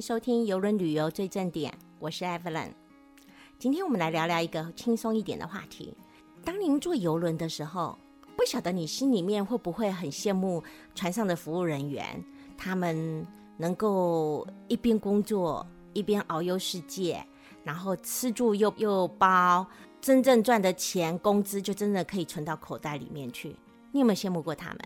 [0.00, 2.70] 收听游轮旅游最正点，我是 Evelyn。
[3.58, 5.96] 今天我们来聊聊一个轻松一点的话题。
[6.44, 7.98] 当您坐游轮的时候，
[8.36, 10.62] 不晓得你心里面会不会很羡慕
[10.94, 12.24] 船上的服务人员，
[12.56, 17.24] 他们能够一边工作一边遨游世界，
[17.64, 19.66] 然后吃住又又包，
[20.00, 23.56] 真正赚的钱工资就真的可以存到口袋里面去。
[23.90, 24.78] 你有没有羡慕过他们？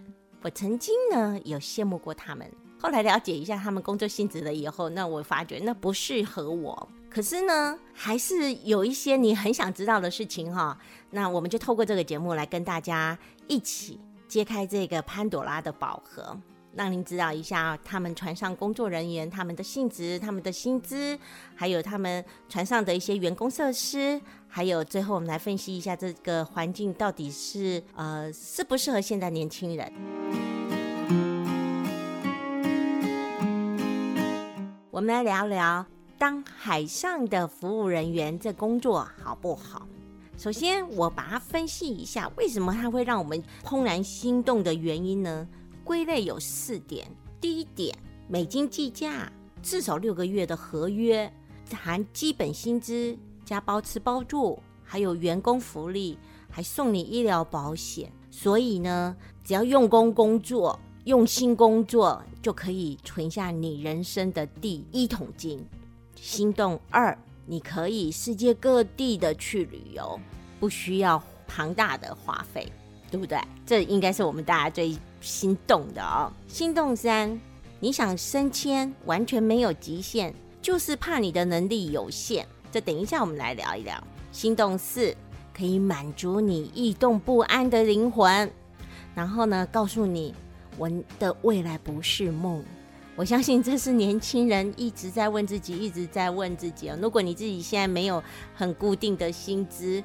[0.42, 2.50] 我曾经呢有羡慕过他们。
[2.82, 6.88] 后来了解一下他们工作性质了以后，那我发觉那不适合我。
[7.08, 10.76] 可是呢，还是有一些你很想知道的事情哈。
[11.10, 16.36] 那我们就透过这个节目来跟大家一起揭开这个潘朵拉的宝盒，
[16.74, 21.16] 让您知道一下他们船上工作人员他们的性质、他们的薪资，
[21.54, 30.61] 还有他们船上的一些员工设施，还有最后我们来分析一下这个环境到底是呃适不适合现在年轻人。
[35.02, 35.84] 我们来聊聊
[36.16, 39.84] 当海上的服务人员这工作好不好？
[40.38, 45.48] 首先，我把它分析一下，为什么它会让我们怦然心动的原因呢？
[45.82, 47.04] 归类有四点。
[47.40, 49.28] 第一点，美金计价，
[49.60, 51.28] 至少六个月的合约，
[51.74, 56.16] 含基本薪资加包吃包住，还有员工福利，
[56.48, 58.08] 还送你医疗保险。
[58.30, 60.78] 所以呢，只要用功工作。
[61.04, 65.64] 用心工作就可以存下你人生的第一桶金。
[66.16, 70.20] 心动二，你可以世界各地的去旅游，
[70.60, 72.70] 不需要庞大的花费，
[73.10, 73.38] 对不对？
[73.64, 76.30] 这应该是我们大家最心动的哦。
[76.46, 77.40] 心动三，
[77.80, 82.46] 你想升迁完全没有极限，就是怕你的能力有限。
[82.70, 84.02] 这等一下我们来聊一聊。
[84.30, 85.14] 心动四，
[85.54, 88.50] 可以满足你异动不安的灵魂，
[89.14, 90.34] 然后呢，告诉你。
[90.78, 92.64] 我的未来不是梦，
[93.14, 98.22] 我相信这是年轻人一直在问自己，一直在问自己如果你自己现在没有
[98.54, 100.02] 很固定的薪资，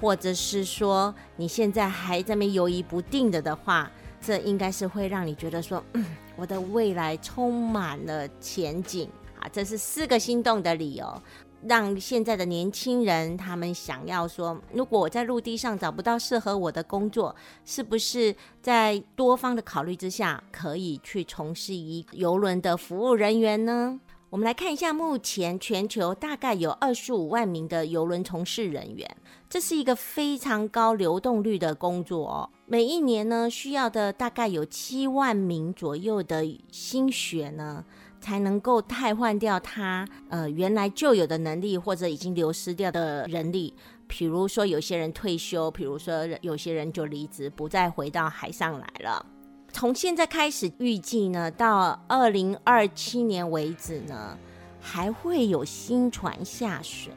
[0.00, 6.04] 或者是说你现在还在那犹豫不定的的话，这应该是会让你觉得说，嗯，
[6.36, 9.08] 我的未来充满了前景
[9.38, 9.48] 啊！
[9.52, 11.22] 这是四个心动的理由。
[11.66, 17.34] 让现在的年轻人他们想要说，如果我在陆地上找不到适合我的工作，
[17.64, 24.00] 是不是在多方的考虑之下，可以去从事一游轮的服务人员呢？
[24.30, 29.16] 我们来看一下，目前全球大概有二十五万名的游轮从事人员，
[29.48, 32.50] 这是一个非常高流动率的工作哦。
[32.66, 37.84] 每一年呢，需要的大概有七万名左右的新血呢。
[38.20, 43.74] 才能够替换掉他呃原来就有的能力或者已经流失掉的人力，
[44.06, 49.24] 比如说有些人退休，比如说有些人就离职，不再回到海上来了。
[49.72, 54.36] 从现在开始预计呢，到二零二七年为止呢，
[54.80, 57.12] 还会有新船下水，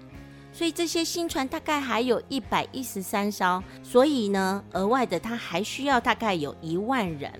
[0.51, 7.31] 所以这些新船大概还有一百一十三艘，所以呢，额外的他还需要大概有一万人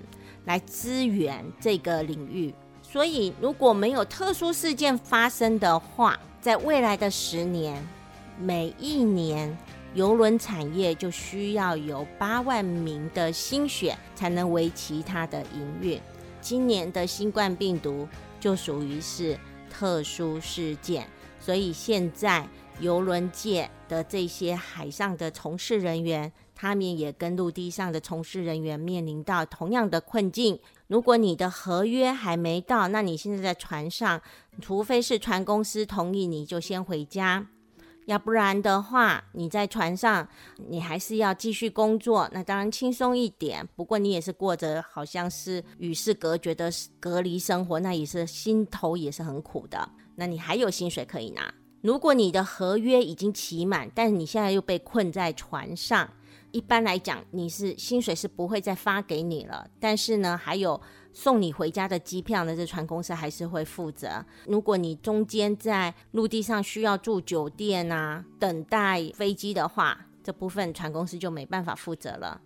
[0.46, 2.52] 来支援这个领域。
[2.94, 7.84] 所以，如果没有特殊事件发生的话，在未来的十年，
[8.38, 9.58] 每一年
[9.94, 16.00] 游轮产业就需要有八万名的新血才能维持它的营运。
[16.40, 18.06] 今年的新冠病毒
[18.38, 19.36] 就属于是
[19.68, 21.04] 特殊事件，
[21.40, 30.56] 所以现在游轮界的这些海上的从事人员，他们也跟陆地上的从事人员面临到同样的困境。
[30.86, 34.20] 如果你的合约还没到，那你现在在船上，
[34.60, 37.46] 除非是船公司同意，你就先回家，
[38.04, 40.28] 要不然的话，你在船上，
[40.68, 42.28] 你还是要继续工作。
[42.32, 49.88] 那当然轻松一点，不过你也是过着好像是与世隔绝的隔离生活，那也是心头也是很苦的。
[50.16, 51.52] 那你还有薪水可以拿。
[51.80, 56.10] 如果你的合约已经期满，但是你现在又被困在船上。
[56.54, 60.80] 一般来讲，你是薪水是不会再发给你了，但是呢，还有
[61.12, 64.24] 送你回家的机票呢，这船公司还是会负责。
[64.46, 72.40] 如果你中间在陆地上需要住酒店啊，等待飞机的话，这部分船公司就没办法负责了。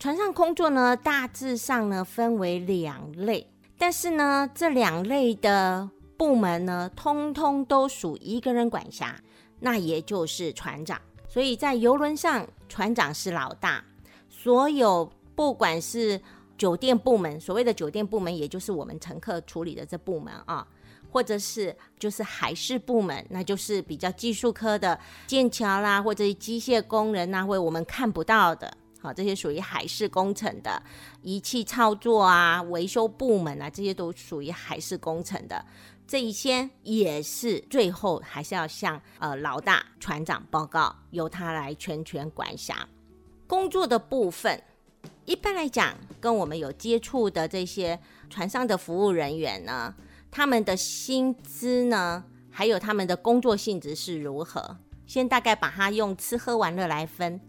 [0.00, 3.46] 船上工作呢，大致上呢分为两类，
[3.78, 5.90] 但是呢，这两类的。
[6.16, 9.18] 部门呢，通通都属一个人管辖，
[9.60, 11.00] 那也就是船长。
[11.28, 13.84] 所以在游轮上，船长是老大。
[14.28, 16.20] 所有不管是
[16.56, 20.66] 酒店部门，所谓的酒店部门，也就是我们乘客处理的这部门啊，
[21.10, 28.72] 或者是就是海事部门，那就是比较技术科的建桥啦，或者是机械工人呐，或我们看不到的。
[29.00, 30.82] 好，这些属于海事工程的
[31.22, 35.62] 仪器操作啊、维修部门啊，这些都属于海事工程的。
[36.06, 42.88] 这一些也是最后还是要向呃老大船长报告，由他来全权管辖
[43.46, 44.62] 工作的部分。
[45.24, 47.98] 一般来讲，跟我们有接触的这些
[48.30, 49.94] 船上的服务人员呢，
[50.30, 54.78] 他们的薪资呢，还有他们的工作性质是如何？
[55.06, 57.40] 先大概把它用吃喝玩乐来分。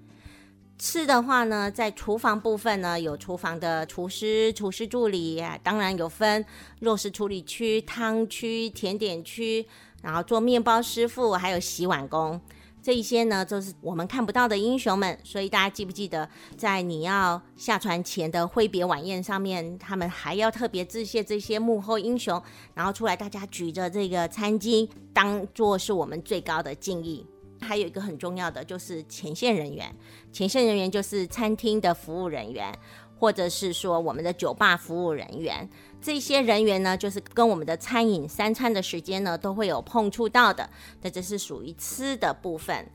[0.77, 6.45] 吃的话呢，在厨房部分呢，有厨房的厨师、厨师助理，当然有分
[6.79, 9.65] 肉食处理区、汤区、甜点区，
[10.03, 12.39] 然后做面包师傅，还有洗碗工，
[12.79, 15.17] 这一些呢都是我们看不到的英雄们。
[15.23, 22.39] 所以大家记不记得，在你要下船前的挥别晚宴上面，他们还要特别致谢这些幕后英雄，
[22.75, 27.25] 然后出来大家举着这个餐巾，当做是我们最高的敬意。
[27.59, 29.93] 还有一个很重要的就是前线人员，
[30.31, 32.71] 前线人员就是餐厅的服务人员，
[33.19, 35.67] 或者是说我们的酒吧服务人员。
[35.99, 40.69] 这些人员呢，就是跟我们的餐饮三餐的时间呢都会有碰触到的。
[41.01, 42.87] 那这是属于吃的部分。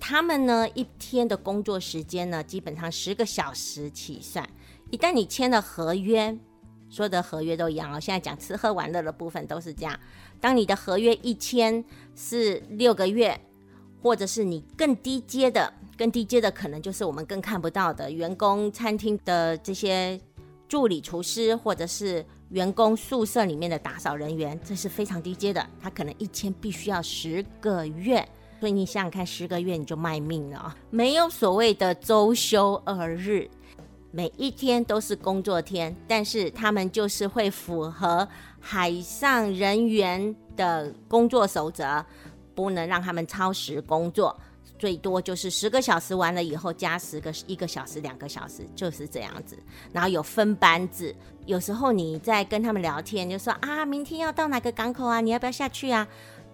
[0.00, 4.48] 他们呢一天的工作时间呢，基本上十个小时起算。
[4.90, 6.36] 一旦你签了合约，
[6.88, 8.00] 所有的合约都一样哦。
[8.00, 9.98] 现在讲吃喝玩乐的部分都是这样。
[10.40, 11.84] 当你的合约一签
[12.14, 13.38] 是六个月。
[14.06, 20.16] 或者是你更低阶的，更低阶的可能就是我们更看不到的员工餐厅的这些
[20.68, 28.24] 助理厨师，或者是员工宿舍里面的打扫人员，这是非常低阶的，他可能一天必须要十个月，
[28.60, 33.50] 所以你想想看，十个月你就卖命了，没有所谓的周休二日，
[34.12, 38.28] 每一天都是工作天，但是他们就是会符合
[38.60, 42.06] 海上人员的工作守则。
[42.56, 44.36] 不能让他们超时工作，
[44.78, 49.56] 最多就是十个小时完了以后加十个一个小时、两个小时，就是这样子。
[49.92, 51.14] 然后有分班制，
[51.44, 55.20] 有时候你在跟他们聊天，就说啊，明天要到哪个港口啊？
[55.20, 56.08] 你要不要下去啊？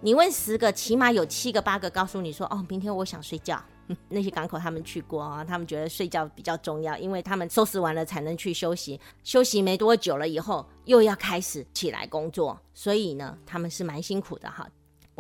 [0.05, 3.63] 你问十个，起码有七个八个告诉你说，哦，明天我想睡觉。
[4.09, 14.67] 那些港口他们去过啊，他们觉得睡觉比较重要，因为他们收拾完了才能去休息，休息没多久了以后又要开始起来工作，所以呢，他们是蛮辛苦的哈。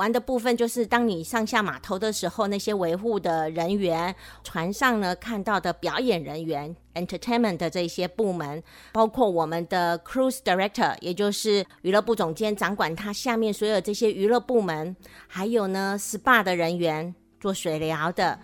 [0.02, 4.12] 玩的部分就是，当你上下码头的时候，那些维护的人员，
[4.42, 8.60] 船上呢看到的表演人员，entertainment 的这些部门，
[8.92, 14.96] 包括我们的 cruise director，也就是娱乐部总监，掌管他下面所有这些娱乐部门，
[15.28, 18.40] 还有呢 SPA 的人员，做水疗的。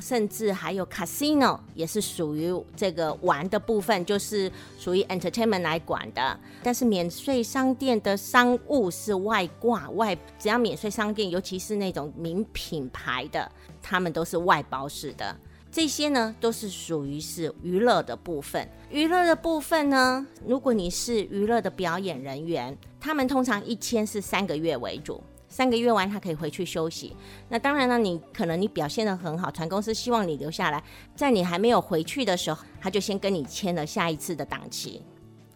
[0.00, 6.38] 甚至还有 casino 也是属于这个玩的部分，就是属于 entertainment 来管的。
[6.62, 13.50] 但是免税商店的商务是外挂外，只要免税商店，尤其是那种名品牌的，
[13.82, 15.36] 他们都是外包式的。
[15.70, 18.66] 这些呢，都是属于是娱乐的部分。
[18.90, 25.22] 娱乐的部分呢，如果你是娱乐的表演人员，他们通常一签是三个月为主。
[25.56, 27.16] 三个月完，他可以回去休息。
[27.48, 35.00] 那当然呢，你可能你表现的很好，船公司希望你留下来，在你还没有回去的时候，他就先跟你签了下一次的档期。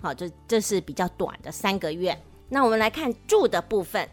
[0.01, 2.19] 好，这这是比较短的三个月。
[2.49, 4.09] 那我们来看住的部分，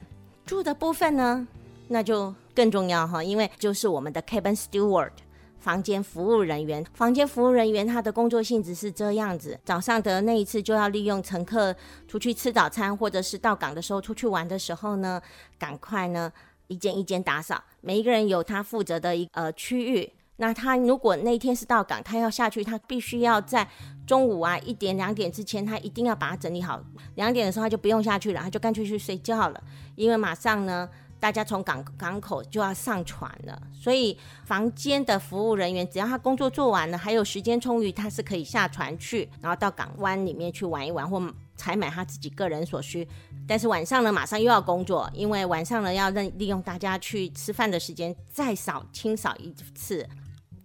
[0.45, 1.47] 住的部分呢，
[1.87, 5.11] 那就更重要哈，因为就是我们的 cabin steward。
[5.59, 11.75] 房间服务人员，房间服务人员他的工作性质是这样子：早上的那一次就要利用乘客
[12.07, 15.21] 出去吃早餐，或者是到港的时候出去玩的时候呢，
[15.57, 16.31] 赶快呢
[16.67, 20.09] 一间一间打扫，每一个人有他负责的一呃区域。
[20.37, 23.67] 那他如果那天是到港，他要下去，他必须要在
[24.05, 26.79] 中午啊一点两点之前，他一定要把它整理好。
[27.15, 29.63] 两点的时候他就不用下去了，他就干脆去睡觉了，
[29.95, 30.87] 因为马上呢。
[31.19, 41.21] 大家从港港口就要上船了，所以房间的服务人员只要他工作做完了，还有时间充裕，他是可以下船去，然后到港湾里面去玩一玩，或
[41.55, 43.07] 采买他自己个人所需。
[43.47, 50.07] 但是晚上呢，马上又要工作，因为晚上呢要利利用大家去吃饭的时间再扫清扫一次。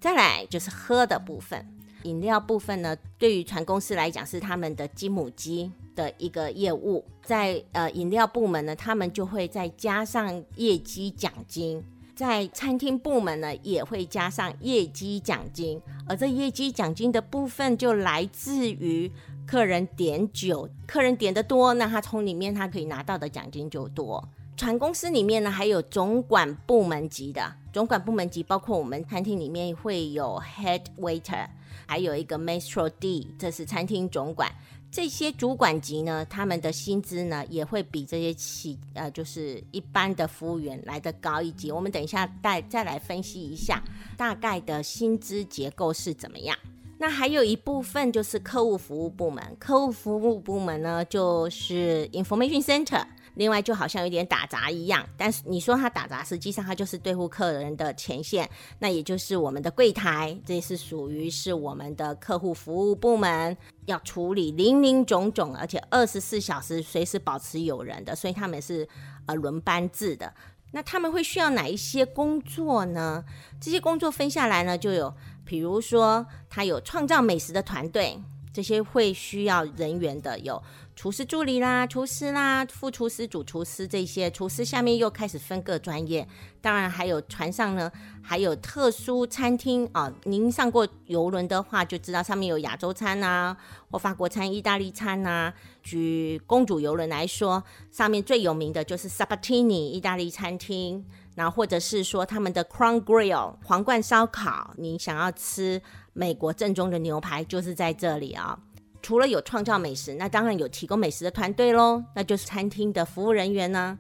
[0.01, 1.67] 再来就是喝的部分，
[2.03, 5.71] 饮料部分呢，对于船公司来讲是他们的金母鸡。
[5.95, 11.81] 的一个业务，在呃饮料部门呢，他们就会再加上业绩奖金；
[12.15, 15.81] 在餐厅部门呢，也会加上业绩奖金。
[16.09, 19.11] 而这业绩奖金的部分，就来自于
[19.47, 24.29] 客人点酒，客人点的多，那他从里面他可以拿到的奖金就多。
[24.57, 31.47] 船公司里面呢，还有总管部门级的，总管部门级包括我们餐厅里面会有 head waiter，
[31.87, 34.51] 还有一个 maestro D，这是餐厅总管。
[34.93, 41.73] 这些主管级呢，他们的薪资呢也会比这些企呃，就是一般的服务员来的高一级。
[41.73, 43.83] 我们等一下再再来分析一下
[44.19, 46.55] 大概的薪资结构是怎么样。
[46.99, 53.03] 那还有一部分就是客户服务部门，客户服务部门呢就是 information center。
[53.35, 58.49] 另外就好像有点打杂一样，但是你说他打杂，实际上他就是对付客人的前线，
[58.79, 68.89] 那也就是我们的柜台，这是属于是我们的客户服务部门，要处理零零总总，而且二十四小时随时保持有人的，所以他们是
[69.27, 70.33] 呃轮班制的。
[70.75, 73.23] 那他们会需要哪一些工作呢？
[73.61, 78.19] 这些工作分下来呢，就有，比如说他有创造美食的团队，
[78.53, 80.63] 这些会需要人员的有。
[80.95, 86.29] 厨师助理啦，厨师啦，副厨师、主厨师这些厨师下面又开始分各专业。
[86.61, 87.91] 当然还有船上呢，
[88.21, 90.13] 还有特殊餐厅啊。
[90.25, 93.57] 您上过游轮的话，就知道上面有亚洲餐啊，
[93.91, 95.53] 或法国餐、意大利餐啊。
[95.83, 104.75] 举公主游轮来说，上面最有名的就是 Sabatini 意大利餐厅，然后或者是说他们的 Crown Grill 皇冠烧烤。
[104.77, 105.81] 你想要吃
[106.13, 108.59] 美国正宗的牛排，就是在这里啊。
[109.01, 113.99] 除了有创造美食，那当然有提供美食的团队喽，那就是餐厅的服务人员呢。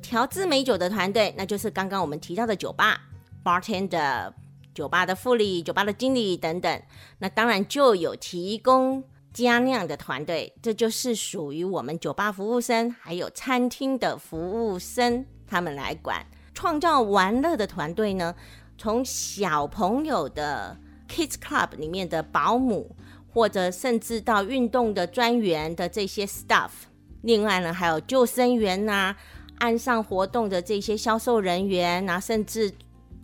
[0.00, 3.00] 调制美酒的团队，那就是刚刚我们提到的酒吧
[3.42, 4.32] bartender、
[4.74, 6.82] 酒吧的副理、酒吧的经理等等。
[7.18, 14.38] 那当然就有提供加酿的团队，这就是属于我们酒吧服务生，还有餐厅的服
[14.68, 16.24] 务生他们来管。
[16.54, 18.34] 创造玩乐的团队呢，
[18.78, 22.96] 从小朋友的 kids club 里面的保姆。
[23.34, 26.70] 或者甚至到运动的专员的这些 staff，
[27.22, 29.12] 另外呢还有救生员呐，
[29.58, 32.72] 岸上活动的这些销售人员呐，甚至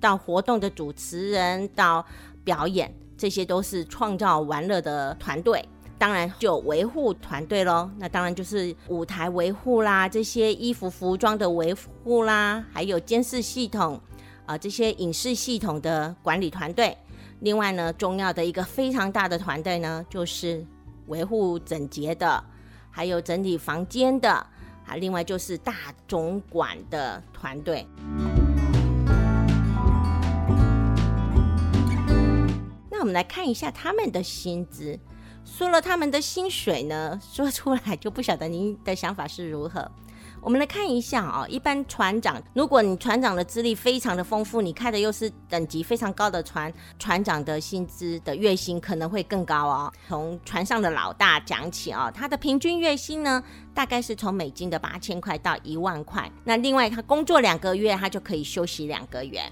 [0.01, 2.05] 到活动的主持人到
[2.43, 5.65] 表演，这些都是创造玩乐的团队。
[6.00, 14.00] 当然就维护团队喽，那当然就是舞台维护啦，这些衣服服装的维护啦，还有监视系统
[14.47, 16.97] 啊，这些影视系统的管理团队。
[17.40, 20.64] 另外呢，重要的一个非常大的团队呢，就是
[21.09, 22.42] 维护整洁的，
[22.90, 24.30] 还有整理房间的，
[24.87, 25.75] 啊，另外就是大
[26.09, 27.87] 总管的团队。
[32.90, 34.99] 那我们来看一下他们的薪资，
[35.45, 39.91] 说了他们的薪水呢， 说出来就不晓得您的想法是如何。
[40.43, 49.93] 我们来看一下啊，一般船长，如果你船长的资历非常的丰富，你开的又是等级非常高的船，船长的薪资的月薪可能会更高哦。
[50.09, 53.43] 从船上的老大讲起哦，他的平均月薪呢，
[53.75, 56.31] 大概是从美金的八千块到一万块。
[56.45, 59.43] 那另外他工作两个月，他就可以休息两个月。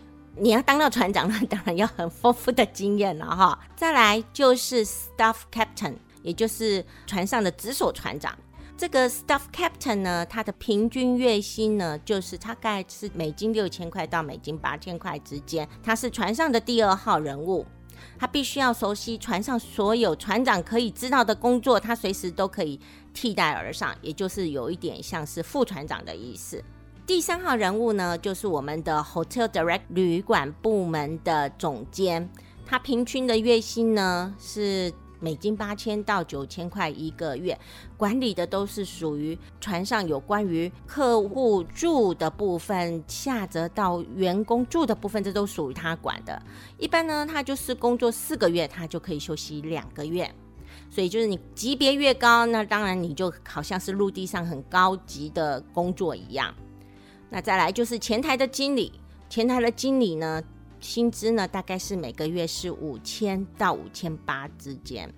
[0.40, 3.58] 你要当到船长，那当然要很丰富的经验了哈。
[3.76, 8.36] 再来就是 staff captain，也就是船上的直属船长。
[8.76, 15.68] 这个 staff captain 呢，他的平均月薪呢，就是大概是美金六千块到美金八千块之间。
[15.82, 17.66] 他是船上的第二号人物，
[18.16, 22.78] 他必须要熟悉船上所有船长可以知道的工作，他随时都可以
[23.12, 26.62] 替代而上，也就是有一点像是副船长的意思。
[27.08, 32.28] 第三号人物呢，就是我们的 hotel direct 旅馆部门的总监，
[32.66, 34.92] 他平均的月薪呢是。
[35.20, 37.58] 美金八千到九千块一个月，
[37.96, 46.40] 管理的都是属于船上有关于客户住的部分，下则到员工住的部分，这都属于他管的。
[46.78, 50.32] 一般呢，他就是工作四个月，他就可以休息两个月。
[50.88, 56.54] 所以就是你级别越高，那当然你就好像是陆地上很高级的工作一样。
[57.30, 58.92] 那再来就是前台的经理，
[59.28, 60.42] 前台的经理呢？
[60.80, 65.12] 薪资呢，大概是每个月是五千到五千八之间。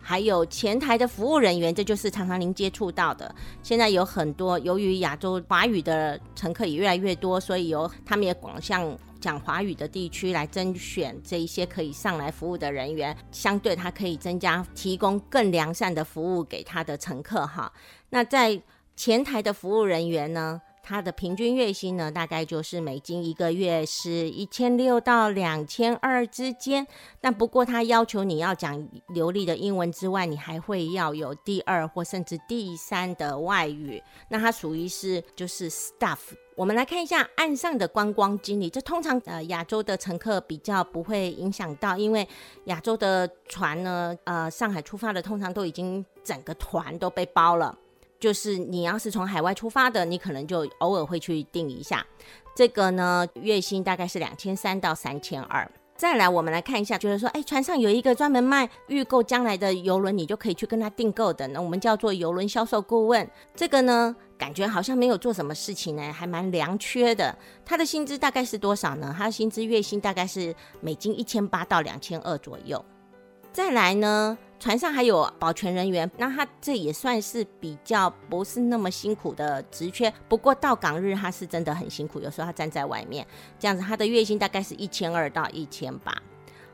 [0.00, 3.32] 还有前台的服务人员，这就是常常您接触到的。
[3.62, 13.16] 现在有很多，由于亚洲华语的乘客也越来越多，所以有他们也广向讲华语的地区来甄选这一些可以上来服务的人员。
[13.30, 17.72] 相对，他可以增加提供更良善的服务给他的乘客哈。
[18.10, 18.60] 那在
[18.96, 20.60] 前台的服务人员呢？
[20.82, 26.86] 他的平均月薪呢，大概就是美金一个月是一千六到两千二之间。
[27.20, 34.02] 但不过他要求你要讲流利的英文之外，你还会要有第二或甚至第三的外语。
[34.28, 36.18] 那他属于是就是 staff。
[36.54, 42.28] 我们来看一下岸上的观光经理，这通常呃亚洲的乘客比较不会影响到，因为
[42.64, 47.78] 亚洲的船呢，呃上海出发的通常都已经整个团都被包了。
[48.22, 52.06] 就是你要是从海外出发的，你可能就偶尔会去订一下。
[52.54, 55.68] 这个呢，月薪大概是两千三到三千二。
[55.96, 61.48] 再来，我们来看一下，就是说，哎，船上有一个专门卖预购将来的游轮，你就可以去跟他订购的。
[61.48, 63.28] 那我们叫做游轮销售顾问。
[63.56, 67.36] 这个呢，感觉好像没有做什么事情呢，还蛮凉缺的。
[67.64, 69.12] 他的薪资大概是多少呢？
[69.18, 72.84] 他的薪资月薪大概是美金一千八到两千二左右。
[73.52, 80.08] 再来呢，船上还有保全人员，那他这也算是比较不是那么辛苦的职缺。
[80.28, 83.26] 不过到港日他是真的很辛苦，有时候他站在外面，
[83.58, 86.16] 这样子他的月薪大概是一千二到一千八。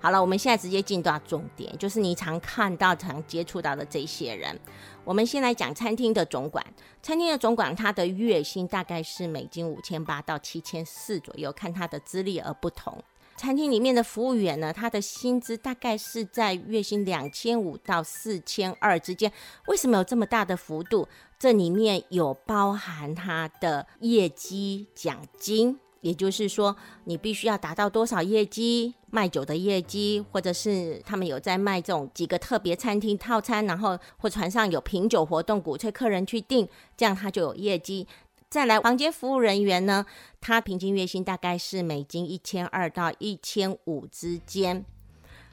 [0.00, 4.54] 好了，我们现在直接进到重点，就是你常看到、常接触到的这些人。
[5.02, 6.62] 我们先来讲餐厅的总管，
[7.02, 13.02] 餐厅的总管他的月薪大概是美金五千八到七千四左右，看他的资历而不同。
[13.38, 19.32] 餐厅里面的服务员呢，他的薪资大概是在月薪两千五到四千二之间。
[19.68, 21.06] 为什么有这么大的幅度？
[21.38, 25.78] 这里面有包含他的业绩奖金。
[26.00, 38.06] 也就是说，你必须要达到多少业绩，卖酒的业绩，或者是他们有在卖这种几个特别餐厅套餐，然后或船上有品酒活动，鼓吹客人去订，这样他就有业绩。
[38.50, 40.06] 再来，房间服务人员呢，
[40.40, 44.86] 他平均月薪大概是美金一千二到一千五之间。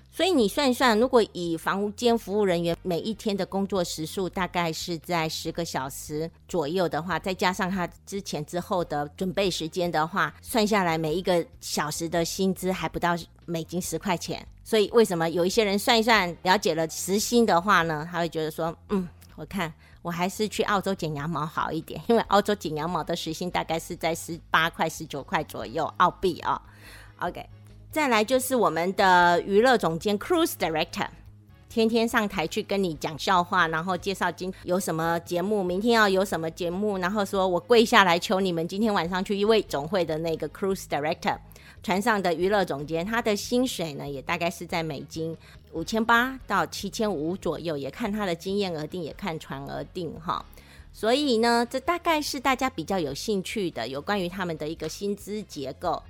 [0.09, 13.13] 所以你算一算，如果以房间服务人员每一天的工作时数大概是在十个小时左右的话，再加上他之前之后的准备时间的话，算下来每一个小时的薪资还不到
[13.45, 14.47] 美金十块钱。
[14.63, 18.07] 所以为什么有一些人算一算，了解了时薪的话呢？
[18.09, 19.73] 他会觉得说，嗯，我看
[20.05, 26.61] 我还是去澳洲剪羊毛好一点，因为澳洲剪羊毛的时薪大概是在十八块、十九块左右澳币啊。
[27.17, 27.43] OK。
[27.89, 31.07] 再来就是我们的娱乐总监 Cruise Director，
[31.69, 41.37] 天天上台去跟你讲笑话，然后介绍今有什么节目，明天要有什么节目，然后说我跪下来求你们今天晚上去一位总会的那个 Cruise Director，
[41.81, 45.35] 船上的娱乐总监，他的薪水呢也大概是在美金
[45.75, 50.43] 五千八到七千五左右，也看他的经验而定，也看船而定哈。
[50.93, 56.01] 所以呢，这大概是大家比较有兴趣的，有关于他们的一个薪资结构。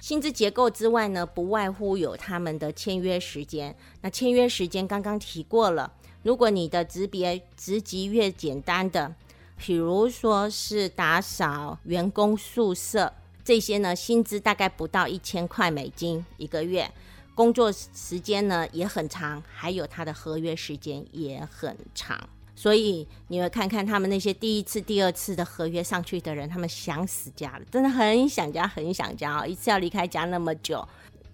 [0.00, 3.72] 薪资结构之外呢，不外乎有他们的签约时间。
[4.00, 5.92] 那签约时间刚刚提过了，
[6.24, 9.14] 如果你的职别职级越简单的，
[9.56, 16.90] 比如说是打扫员工宿舍这些呢，薪资大概不到一千块美金一个月，
[17.34, 22.28] 工作时间呢也很长，还有他的合约时间也很长。
[22.54, 29.46] 所以你会看看他们那些第一次、第二次的合约上去的人，他们想死家了，真的很想家，很想家哦！
[29.46, 30.86] 一次要离开家那么久，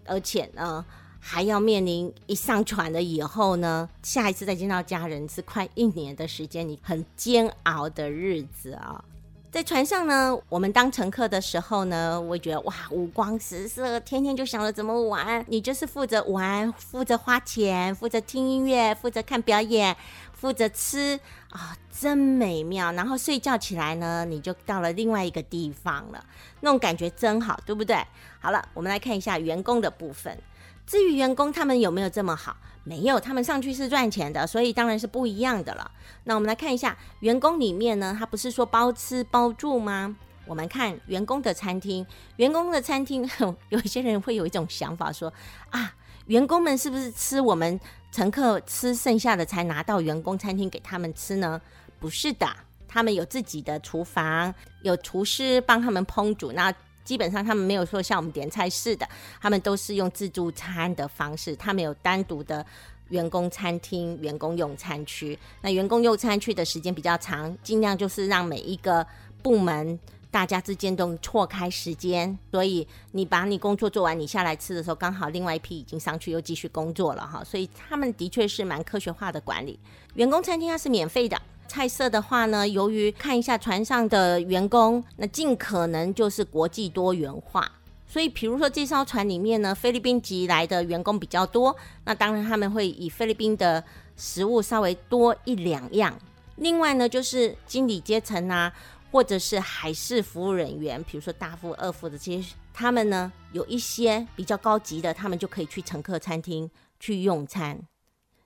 [0.06, 0.82] 而且呢，
[1.20, 9.04] 还要面临一上船了以后呢，下一次再见到家人是快一年的时间，你很煎熬的日子啊！
[9.50, 15.42] 在船上呢，我们当乘客的时候呢，我觉得哇，五光十色，天天就想着怎么玩。
[15.48, 19.96] 你就是负责玩，负责花钱，负责听音乐，负责看表演。
[20.34, 21.18] 负责吃
[21.50, 22.92] 啊，真美妙。
[22.92, 26.22] 然后睡觉起来呢，你就到了另外一个地方了，
[26.60, 27.96] 那种感觉真好，对不对？
[28.38, 30.38] 好了，我们来看一下员工的部分。
[30.88, 32.56] 至于员工他们有没有这么好？
[32.82, 35.90] 没有，他们上去是赚钱的，所以当然是不一样的了。
[36.24, 40.16] 那我们来看一下员工里面呢，他不是说包吃包住吗？
[40.46, 43.28] 我们看员工的餐厅，员工的餐厅，
[43.68, 45.30] 有些人会有一种想法说
[45.68, 45.94] 啊，
[46.28, 47.78] 员工们是不是吃我们？
[48.10, 51.60] 乘客吃剩下的才拿到员工餐厅给他们吃呢？
[52.00, 52.48] 不是的，
[52.88, 56.50] 他们有自己的厨房，有厨师帮他们烹煮。
[56.52, 56.72] 那
[57.08, 59.08] 基本上他们没有说像我们点菜似的，
[59.40, 61.56] 他们都是用自助餐的方式。
[61.56, 62.64] 他们有单独的
[63.08, 65.38] 员工餐厅、员工用餐区。
[65.62, 69.06] 那员工用餐区的时间比较长，尽量就是让每一个
[69.42, 69.98] 部门。
[70.30, 77.42] 大家之间都错开时间，所以你把你工作做完，你下来吃的时候，刚好另外一批已经上去又继续工作了哈。
[77.42, 79.78] 所以他们的确是蛮科学化的管理。
[80.16, 87.70] 员工餐厅它是免费的，菜色的话呢，由于看一下船上的员工，那尽可能就是国际多元化。
[88.08, 93.84] 所以比如说这艘船里面呢，菲律宾籍来的员工比较多，那当然他们会以菲律宾的
[94.16, 96.18] 食物稍微多一两样。
[96.56, 98.72] 另外呢，就是经理阶层啊。
[99.10, 107.80] 或者是海事服务人员，比如说大副、二副的这些，他们呢有一些比较高级的，他们就可以去乘客餐厅去用餐。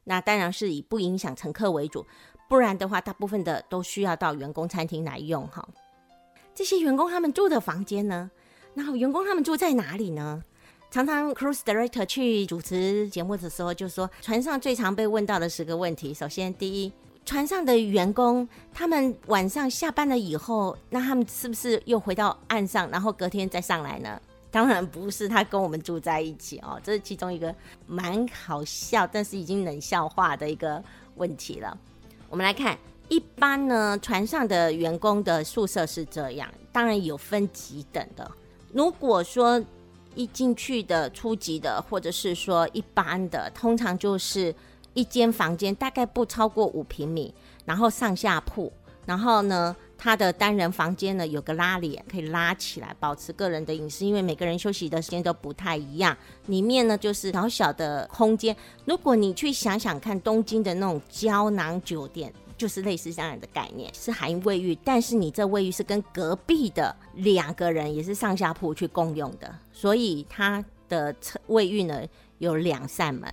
[0.04, 2.06] 那当然是以不影响乘客为主，
[2.52, 5.66] 不然的话，大部分的都需要到员工餐厅来用哈。
[6.54, 8.30] 这些员工他们住的房间呢，
[8.74, 10.44] 然后员工他们住在哪里呢？
[10.90, 16.12] 常常 cruise director 去主持节目的时候，就说船上最常被问到的十个问题。
[16.12, 16.92] 首先，第一。
[17.24, 24.20] 船上的员工，他们晚上下班了以后，那他们是不是又回到岸上，然后隔天再上来呢？
[24.50, 27.54] 当然不是，他跟我们住在一起哦，这是其中一个
[27.86, 30.84] 蛮好笑，但是已经冷笑话的一个
[31.14, 31.74] 问题了。
[32.32, 32.78] 我们来看，
[33.10, 38.28] 一般呢，船上的员工的宿舍是这样，当然有分几等的。
[38.72, 39.62] 如果说
[40.14, 44.54] 一进去的初级的，或者是说一般的，通常就是
[44.94, 47.34] 一间房间，大概不超过五平米，
[47.66, 48.72] 然后上下铺，
[49.04, 56.16] 然后呢，它的单人房间呢有个拉帘，可以拉起来，保持个人的隐私，因为每个人休息的时间都不太一样。
[56.46, 62.32] 里面呢就是小小的空间，如果你去想想看，东京的那种胶囊酒店。
[62.54, 71.12] 就是类似这样的概念，是含卫浴，但是你这卫浴是跟隔壁的两个人也是上下铺去共用的，所以它的
[71.48, 72.02] 卫浴呢
[72.38, 73.28] 有两扇门，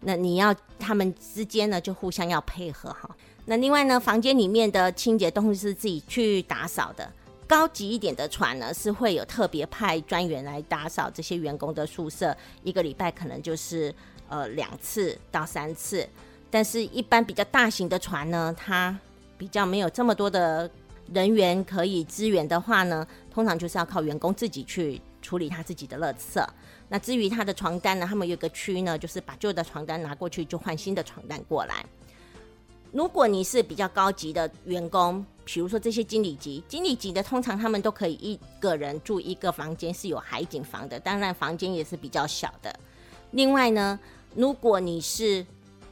[0.00, 3.08] 那你要他们之间呢就互相要配合哈。
[3.50, 7.10] 那另外呢，房间里面的清洁都是自己去打扫的。
[7.46, 13.92] 高级一点的船呢是会有特别派专员来打扫这些员工的宿舍，一个礼拜可能就是
[14.28, 16.06] 呃两次到三次。
[16.50, 18.94] 但是，一般比较大型的船呢，它
[19.38, 20.70] 比较没有这么多的
[21.14, 26.46] 人员可以支援的话呢，通常就是要靠员工自己去处理他自己的垃圾。
[26.90, 31.82] 那至于他的床单呢，他们有个区呢，就是把旧的床单拿过去，就换新的床单过来。
[32.90, 42.74] 如果你是比较高级的员工，比如说这些经理级，经理级的通常他们都可以一个人住一个房间，是有海景房的，当然房间也是比较小的。
[43.32, 43.98] 另外呢，
[44.34, 45.44] 如果你是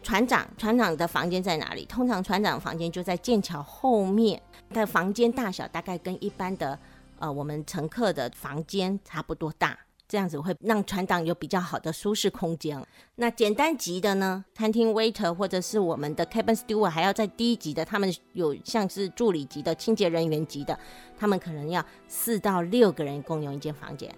[0.03, 1.85] 船长，船长的房间在哪里？
[1.85, 6.79] 通常船长房间就在剑桥后面，的房间大小大概跟一般的
[7.19, 12.81] 呃我们乘客的房间差不多大，这样子会让船长有比较好的舒适空间。
[13.17, 20.79] 那简单级的呢，餐厅 waiter 或者是我们的 cabin steward 还要在低级的，他们有像是助理级的清洁人员级的，
[21.19, 24.15] 他们可能要四到六个人共用一间房间。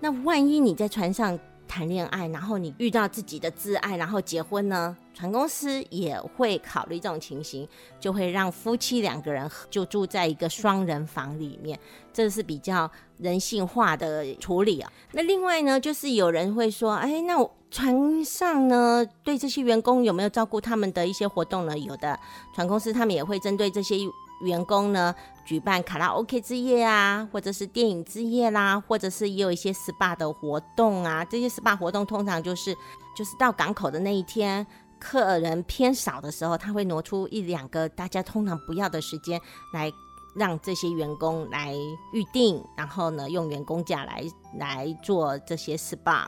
[0.00, 4.96] 那万一你在船上，谈恋爱，然后你遇到自己的挚爱，然后结婚呢？
[5.12, 7.66] 船公司也会考虑这种情形，
[7.98, 11.78] 就会让夫妻两个人就住在一个双人房里面，
[12.12, 14.92] 这是比较人性化的处理啊。
[15.12, 21.78] 那另外呢，就是有人会说，哎，那船上呢，对这些员工有没有照顾他们的一些活动呢？
[21.78, 22.18] 有的
[22.54, 23.96] 船公司他们也会针对这些。
[24.42, 31.24] 员工呢举办卡拉 OK 之夜啊，或者是电影之夜啦，或者是也有一些 SPA 的活动啊。
[31.24, 32.76] 这些 SPA 活动通常就是
[33.16, 34.66] 就是到港口的那一天，
[34.98, 39.40] 客人偏少的时候，他会挪出一两个大家通常不要的时间，
[39.72, 39.92] 来
[40.34, 41.74] 让这些员工来
[42.12, 44.22] 预定，然后呢用员工价来
[44.58, 46.26] 来做这些 SPA。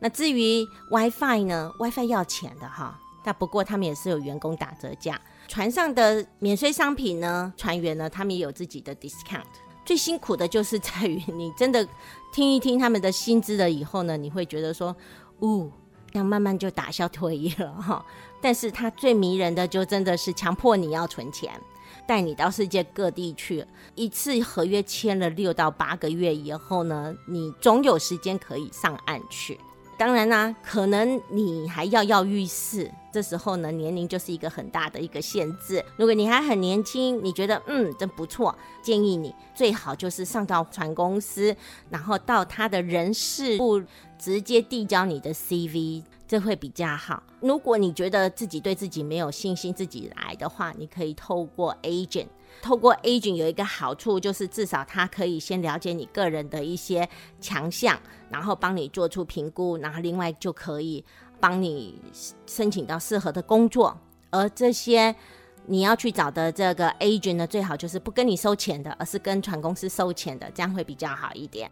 [0.00, 5.20] 那至于 WiFi 呢，WiFi 要钱的哈，但不过他们也是有员工打折价。
[5.48, 7.52] 船上的免税商品呢？
[7.56, 8.08] 船员呢？
[8.08, 9.42] 他们也有自己的 discount。
[9.84, 11.88] 最辛苦的就是在于你真的
[12.30, 14.94] 听一听他们的薪资了以后呢，你会觉得说，
[15.40, 15.70] 呜，
[16.12, 18.04] 要慢慢就打消退意了哈。
[18.42, 21.58] 但是它最迷人的就真的是强迫你要存钱，
[22.06, 23.64] 带你到世界各地去。
[23.94, 29.58] 一次合约签了六到八个月以后呢，你总有时间可以上岸去。
[29.98, 35.84] 当然啦，可能你还跃跃欲试，这时候呢，年龄就是一个很大的一个限制。
[35.96, 41.54] 如果你还很年轻，你觉得嗯真不错，建议你最好就是上到船公司，
[41.90, 43.82] 然后到他的人事部
[44.16, 47.20] 直接递交你的 CV，这会比较好。
[47.40, 52.28] 如果你觉得自己对自己没有信心，自己来的话，你可以透过 agent。
[52.60, 57.08] 透过 agent 有一个好处，就是至少他可以先了解你个人的一些
[57.40, 57.98] 强项，
[58.30, 61.04] 然后帮你做出评估，然后另外就可以
[61.40, 62.00] 帮你
[62.46, 63.96] 申请到适合的工作。
[64.30, 65.14] 而这些
[65.66, 71.70] 你要去找的这个 agent 呢，最好就是不跟你收钱的，而是跟船公司收钱的，这样会比较好一点。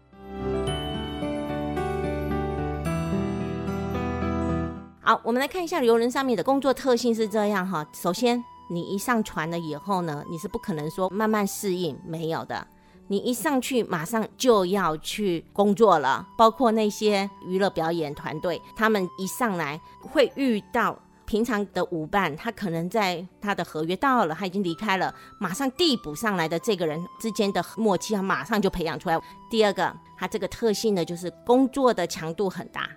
[5.03, 8.43] 好，我们来看一下游轮上面的工作特性是这样哈，首先。
[8.69, 12.67] 你一上船了以后呢，你是不可能说慢慢适应，没有的。
[13.09, 29.17] 你一上去马上就要去工作了，包括那些娱乐表演团队，他们一上来会遇到平常的舞伴，他可能在他的合约到了，他已经离开了，马上递补上来的这个人之间的默契啊，马上就培养出来。
[29.49, 32.91] 第二个，他这个特性呢，就是工作的强度很大，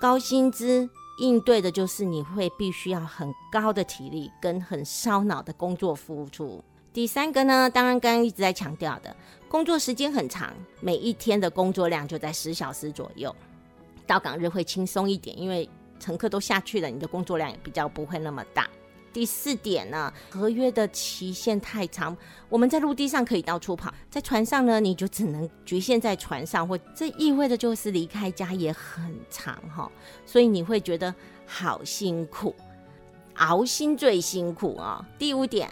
[0.00, 0.88] 高薪资。
[1.22, 6.62] 应对的就是你会必须要很高的体力跟很烧脑的工作付出。
[6.92, 9.16] 第三个呢，当然刚刚一直在强调的，
[9.48, 13.32] 工作时间很长，每一天的工作量就在十小时左右。
[14.04, 15.68] 到港日会轻松一点，因为
[16.00, 18.68] 乘客都下去了，你的工作量也比较不会那么大。
[19.12, 22.16] 第四点呢，合约的期限太长，
[22.48, 29.90] 我们在陆地上可以到处跑，在船上呢，你就只能局限在船上，或这意味着就是离开家也很长哈，
[30.24, 31.14] 所以你会觉得
[31.46, 32.54] 好辛苦，
[33.34, 35.06] 熬心最辛苦啊。
[35.18, 35.70] 第五点，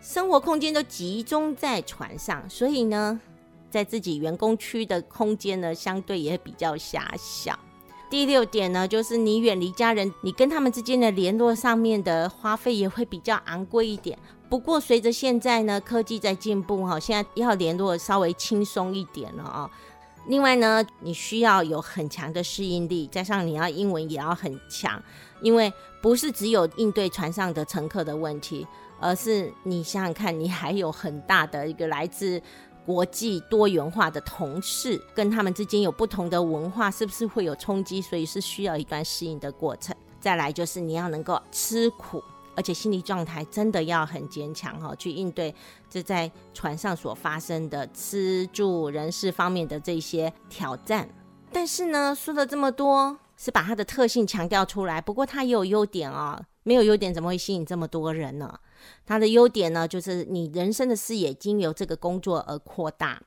[0.00, 3.20] 生活空间都集中在船上，所以呢，
[3.68, 7.58] 在自己员工区的空间呢，相对也比较狭小。
[8.10, 14.18] 第六点呢，就是你远离家人，你跟他们之间的联络上面的花费也会比较昂贵一点。
[14.48, 19.70] 不过随着现在呢科技在进步哈，现在要联络稍微轻松一点了啊。
[20.26, 25.00] 另外呢，你需要有很强的适应力，加上你要英文也要很强，
[25.40, 28.66] 因为不是只有应对船上的乘客的问题，
[28.98, 32.42] 而是你想想看，你还有很大的一个来自
[32.86, 38.00] 国际多元化的同事，跟他们之间有不同的文化，是不是会有冲击？
[38.00, 39.94] 所以是需要一段适应的过程。
[40.20, 42.22] 再来就是你要能够吃苦。
[42.56, 45.54] 而且心理状态真的要很坚强哈，去应对
[45.88, 51.08] 这在船上所发生的吃住人事方面的这些挑战。
[51.52, 55.00] 但是呢，说了这么多，是把它的特性强调出来。
[55.00, 58.58] 不过它也有优点啊，没有优点怎么会吸引这么多人呢？
[59.06, 63.22] 它的优点呢，就是你人生的视野经由这个工作而扩大。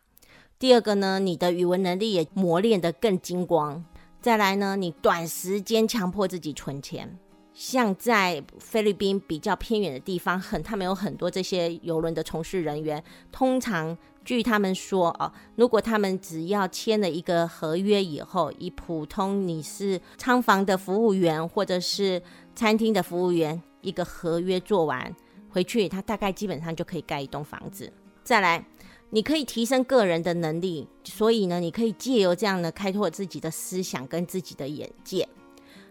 [0.59, 3.83] 第二个呢，你的语文能力也磨练得更精光。
[4.21, 7.19] 再来呢，你短时间强迫自己存钱。
[7.53, 13.03] 像在菲律宾比较偏远的地方，很他们有很多这些游轮的从事人员。
[13.31, 22.19] 通常据他们说哦，如果他们只要签了一个合约以后，以普通你是仓房的服务员或者是
[22.55, 25.15] 餐厅的服务员，一个合约做完
[25.53, 27.91] 回去，他大概基本上就可以盖一栋房子。
[28.23, 28.65] 再来，
[29.11, 35.27] 你可以提升个人的能力，所以呢，你可以借由这样的开拓自己的思想跟自己的眼界。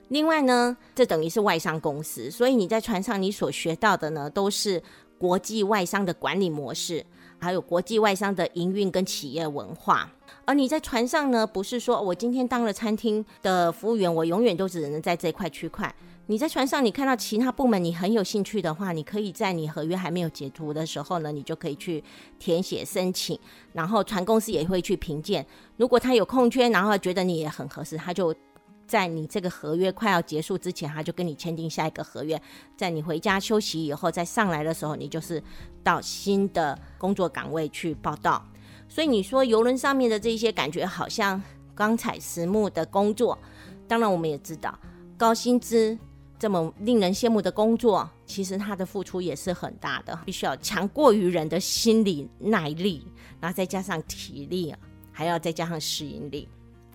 [0.09, 4.83] 另外呢，这等于是外商公司，所以你在船上你所学到的呢，都是
[5.17, 7.07] 国际外商的管理模式，
[7.39, 10.11] 还有国际外商的营运跟企业文化。
[10.45, 15.95] 而你在船上呢，不是说我今天当了餐厅的服务员，我永远都只能在这块区块。
[16.27, 22.03] 你在船上，你看到其他部门你很有兴趣的话，你可以在你合约还没有解除的时候呢，你就可以去
[22.39, 23.39] 填写申请，
[23.73, 25.47] 然后船公司也会去评鉴。
[25.77, 28.35] 如果他有空缺，然后觉得你也很合适，他就。
[28.85, 32.39] 在你这个合约快要结束之前，他就跟你签订下一个合约。
[32.77, 35.43] 在你回家休息以后，再上来的时候，你就是
[35.83, 38.45] 到新的工作岗位去报道。
[38.91, 41.43] 所以你说游轮上面的这些感觉好像
[41.75, 43.39] 光彩实木的工作，
[43.89, 44.79] 当然我们也知道
[45.17, 45.97] 高薪资
[46.43, 53.07] 这么令人羡慕的工作，其实他的付出也是很大的，必须要强过于人的心理耐力，
[53.41, 54.75] 然后再加上体力，
[55.13, 56.49] 还要再加上适应力。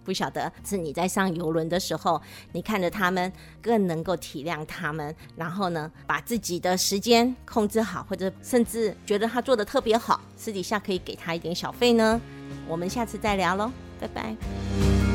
[0.04, 3.32] 不晓得是你在上游轮的时候，你看着他们，
[3.62, 12.20] 更能够体谅他们，然后呢，把自己的时间控制好，或者甚至觉得他做的特别好，私底下可以给他一点小费呢。
[12.68, 15.07] 我们下次再聊喽，拜拜。